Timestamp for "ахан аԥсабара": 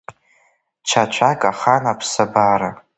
1.51-2.69